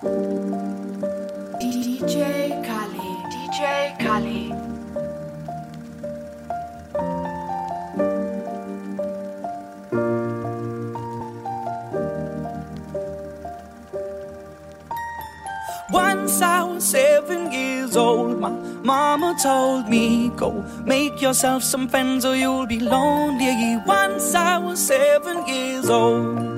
DJ 0.00 0.14
Caly, 2.62 3.10
DJ 3.32 3.98
Caly. 3.98 4.54
Once 15.90 16.40
I 16.42 16.62
was 16.62 16.84
seven 16.84 17.50
years 17.50 17.96
old, 17.96 18.38
my 18.38 18.50
mama 18.50 19.34
told 19.42 19.88
me, 19.88 20.28
Go 20.36 20.64
make 20.84 21.20
yourself 21.20 21.64
some 21.64 21.88
friends 21.88 22.24
or 22.24 22.36
you'll 22.36 22.66
be 22.66 22.78
lonely. 22.78 23.82
Once 23.84 24.32
I 24.36 24.58
was 24.58 24.78
seven 24.78 25.44
years 25.48 25.90
old. 25.90 26.57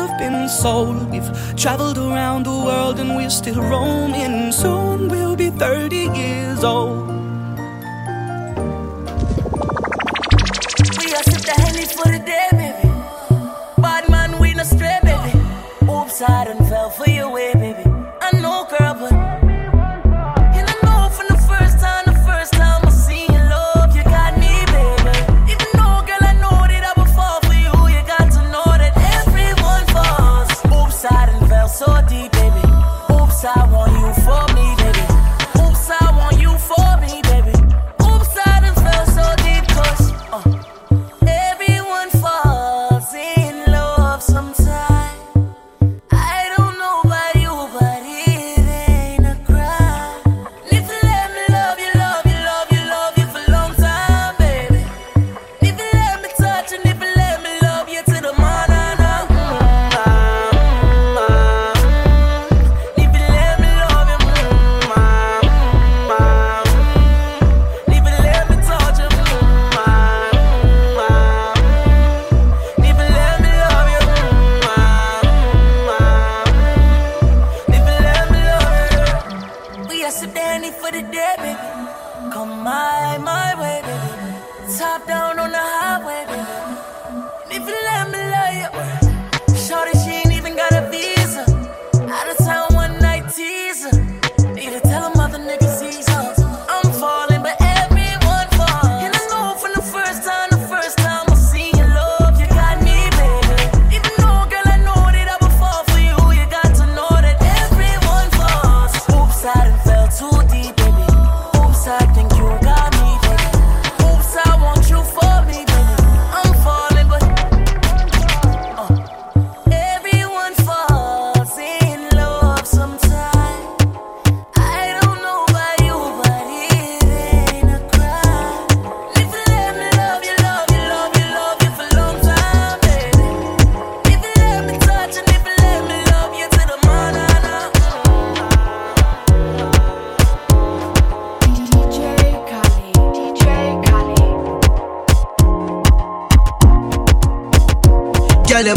have 0.00 0.18
been 0.18 0.48
sold. 0.48 1.10
We've 1.10 1.30
traveled 1.56 1.98
around 1.98 2.46
the 2.46 2.50
world 2.68 2.98
and 3.00 3.16
we're 3.16 3.30
still 3.30 3.60
roaming. 3.62 4.52
Soon 4.52 5.08
we'll 5.08 5.36
be 5.36 5.50
30 5.50 5.96
years 5.96 6.64
old. 6.64 7.08
We 10.98 11.06
are 11.16 11.24
sip 11.30 11.42
the 11.48 11.54
henny 11.64 11.84
for 11.84 12.08
the 12.14 12.22
day, 12.32 12.48
baby. 12.52 12.88
Bad 13.82 14.08
man, 14.08 14.38
we 14.40 14.54
no 14.54 14.64
stray, 14.64 14.98
baby. 15.02 15.38
Oops, 15.90 16.22
I 16.22 16.44
done 16.44 16.64
fell 16.68 16.90
for 16.90 17.08
your 17.08 17.30
way, 17.30 17.52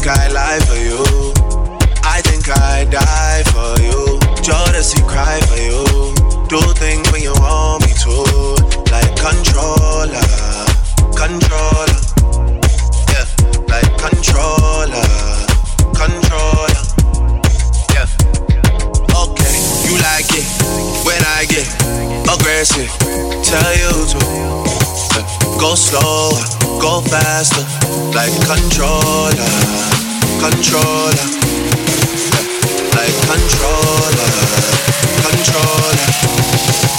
Think 0.00 0.16
I 0.16 0.28
lie 0.28 0.60
for 0.60 0.80
you. 0.80 0.96
I 2.04 2.22
think 2.22 2.48
I 2.48 2.86
die 2.88 3.42
for 3.52 3.76
you. 3.84 4.16
Jodeci 4.40 5.06
cry 5.06 5.38
for 5.44 5.60
you. 5.60 5.84
Do 6.48 6.56
things 6.80 7.04
when 7.12 7.20
you 7.20 7.34
want 7.36 7.84
me 7.84 7.92
to. 8.08 8.14
Like 8.88 9.12
controller, 9.20 10.24
controller. 11.12 12.00
Yeah, 13.12 13.28
like 13.68 13.92
controller, 14.00 15.04
controller. 15.92 16.80
Yeah. 17.92 18.08
Okay, 19.20 19.52
you 19.84 20.00
like 20.00 20.32
it 20.32 20.48
when 21.04 21.20
I 21.28 21.44
get 21.44 21.68
aggressive. 22.24 22.88
Tell 23.44 23.72
you 23.76 23.92
to 24.16 24.20
uh, 25.12 25.60
go 25.60 25.74
slower, 25.74 26.40
go 26.80 27.00
faster, 27.02 27.62
like 28.16 28.32
controller, 28.48 29.34
controller, 30.40 31.28
like 32.96 33.16
controller, 33.28 34.30
controller. 35.22 36.89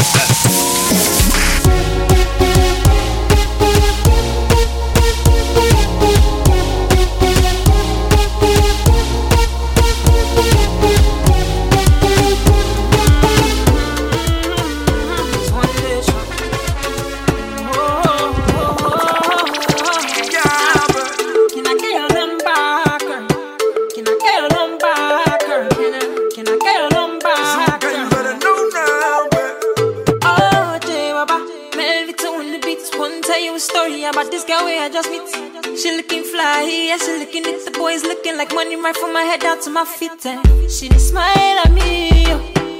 Right 38.91 38.99
from 38.99 39.13
my 39.13 39.21
head 39.23 39.39
down 39.39 39.59
to 39.61 39.69
my 39.69 39.85
feet. 39.85 40.25
And 40.25 40.69
she 40.69 40.89
smile 40.99 41.59
at 41.63 41.71
me. 41.71 42.25
yo. 42.25 42.37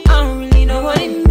I 0.07 0.23
don't 0.23 0.39
really 0.39 0.65
know 0.65 0.83
what 0.83 0.99
it 0.99 1.25
means. 1.25 1.30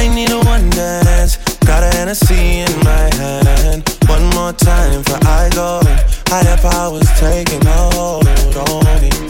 I 0.00 0.08
need 0.08 0.30
a 0.30 0.38
one 0.38 0.70
dance. 0.70 1.36
Got 1.66 1.82
a 1.82 1.94
Hennessy 1.94 2.60
in 2.60 2.72
my 2.84 3.14
hand. 3.16 3.86
One 4.08 4.24
more 4.30 4.54
time 4.54 5.04
for 5.04 5.18
I 5.26 5.50
go. 5.54 5.82
Higher 6.28 6.56
powers 6.56 7.10
taking 7.20 7.60
hold 7.66 8.26
on 8.56 9.02
me. 9.02 9.29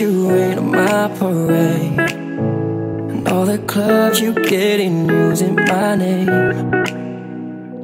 You 0.00 0.30
rain 0.30 0.58
on 0.58 0.70
my 0.70 1.08
parade. 1.18 1.98
And 3.10 3.28
all 3.28 3.44
the 3.44 3.58
clubs 3.58 4.20
you 4.20 4.32
get 4.32 4.80
in 4.80 5.08
using 5.08 5.54
my 5.54 5.94
name. 5.94 6.28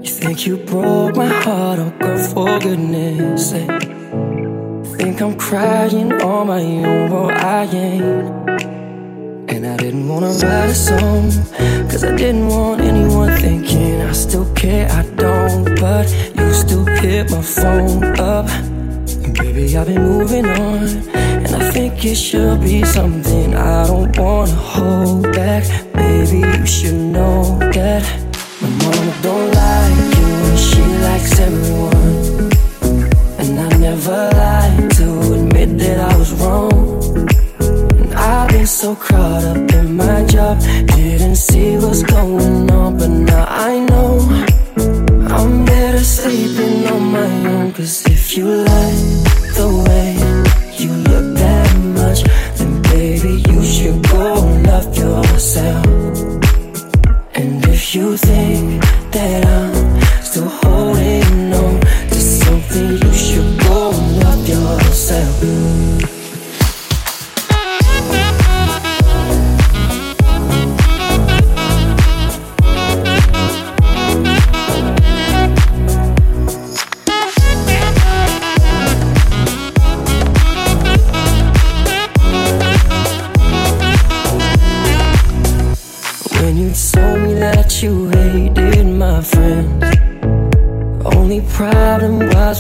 You 0.03 0.11
think 0.11 0.47
you 0.47 0.57
broke 0.57 1.17
my 1.17 1.27
heart, 1.27 1.79
oh 1.79 1.93
girl, 1.99 2.19
for 2.19 2.59
goodness 2.59 3.51
sake. 3.51 3.83
Think 4.97 5.21
I'm 5.21 5.37
crying 5.37 6.13
on 6.21 6.47
my 6.49 6.61
own, 6.61 7.11
well 7.11 7.31
I 7.31 7.65
ain't. 7.65 8.51
And 9.51 9.67
I 9.67 9.77
didn't 9.77 10.09
wanna 10.09 10.29
write 10.29 10.71
a 10.71 10.75
song 10.75 11.31
Cause 11.91 12.05
I 12.05 12.17
didn't 12.17 12.49
want 12.49 12.81
anyone 12.81 13.37
thinking 13.37 14.01
I 14.01 14.13
still 14.13 14.53
care, 14.55 14.89
I 14.91 15.03
don't. 15.17 15.65
But 15.79 16.09
you 16.37 16.55
still 16.55 16.87
hit 16.87 17.31
my 17.31 17.43
phone 17.43 18.05
up 18.19 18.49
baby, 19.43 19.77
I've 19.77 19.87
been 19.87 20.03
moving 20.03 20.45
on, 20.45 20.83
and 21.15 21.55
I 21.55 21.71
think 21.71 22.05
it 22.05 22.17
should 22.17 22.61
be 22.61 22.85
something 22.85 23.55
I 23.55 23.87
don't 23.87 24.17
wanna 24.19 24.53
hold 24.53 25.33
back. 25.33 25.65
Baby, 25.95 26.41
you 26.59 26.67
should 26.67 27.01
know 27.17 27.59
that 27.73 28.03
my 28.61 28.69
mama 28.83 29.15
don't 29.23 29.51
like 29.63 29.97
you, 30.19 30.29
and 30.49 30.59
she 30.59 30.83
likes 31.07 31.39
everyone. 31.41 32.51
And 33.41 33.59
I 33.67 33.69
never 33.79 34.19
lied 34.41 34.91
to 34.99 35.07
admit 35.35 35.79
that 35.79 35.99
I 36.11 36.17
was 36.17 36.33
wrong. 36.41 37.03
And 38.01 38.15
I've 38.15 38.51
been 38.51 38.67
so 38.67 38.95
caught 38.95 39.45
up 39.45 39.73
in 39.73 39.97
my 39.97 40.25
job, 40.27 40.61
didn't 40.97 41.37
see 41.37 41.77
what's 41.79 42.03
going 42.03 42.71
on, 42.71 42.99
but 42.99 43.09
now 43.09 43.47
I 43.49 43.79
know. 43.79 44.47
I'm 45.33 45.65
better 45.65 46.05
sleeping 46.05 46.87
on 46.89 47.03
my 47.13 47.49
own 47.49 47.73
Cause 47.73 48.05
if 48.07 48.37
you 48.37 48.45
like 48.45 49.30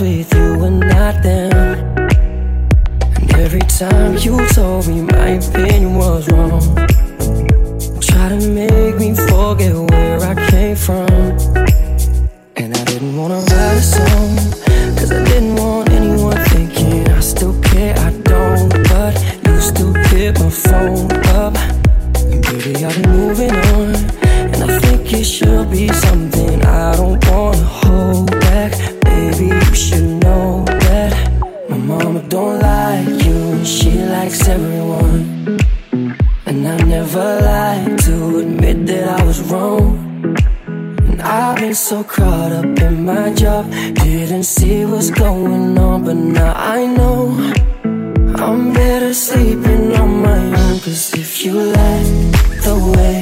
with 0.00 0.32
you 0.32 0.64
and 0.64 0.80
not 0.80 1.22
them. 1.22 1.52
And 3.20 3.34
every 3.34 3.60
time 3.60 4.16
you 4.16 4.46
told 4.48 4.88
me 4.88 5.02
my 5.02 5.28
opinion 5.30 5.94
was 5.94 6.28
wrong 6.30 6.60
Try 8.00 8.28
to 8.30 8.48
make 8.48 8.96
me 8.96 9.14
forget 9.14 9.74
where 9.74 10.20
I 10.20 10.50
came 10.50 10.76
from 10.76 11.59
likes 34.30 34.48
everyone. 34.48 35.58
And 36.46 36.68
I 36.68 36.76
never 36.84 37.40
lied 37.40 37.98
to 38.06 38.38
admit 38.38 38.86
that 38.86 39.20
I 39.20 39.24
was 39.24 39.40
wrong. 39.50 40.36
And 41.08 41.20
I've 41.20 41.58
been 41.58 41.74
so 41.74 42.04
caught 42.04 42.52
up 42.52 42.78
in 42.78 43.04
my 43.04 43.32
job, 43.34 43.70
didn't 44.04 44.44
see 44.44 44.84
what's 44.84 45.10
going 45.10 45.76
on, 45.78 46.04
but 46.04 46.14
now 46.14 46.52
I 46.56 46.86
know. 46.86 47.18
I'm 48.36 48.72
better 48.72 49.12
sleeping 49.12 49.96
on 49.96 50.22
my 50.22 50.40
own 50.62 50.78
Cause 50.80 51.12
if 51.14 51.44
you 51.44 51.54
like 51.80 52.10
the 52.66 52.76
way 52.94 53.16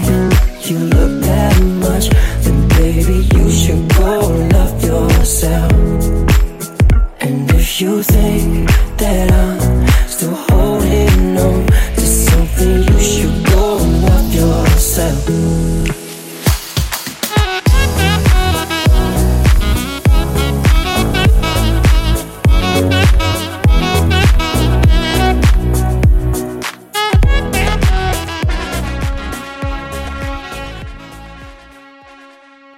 you 0.68 0.78
look 0.78 1.22
that 1.24 1.56
much 1.84 2.06
Then 2.44 2.68
baby 2.80 3.18
you 3.34 3.50
should 3.50 3.84
go 3.96 4.20
love 4.54 4.84
yourself 4.84 5.72
And 7.20 7.50
if 7.50 7.80
you 7.80 8.02
think 8.02 8.70
that 8.98 9.32
I'm 9.32 9.57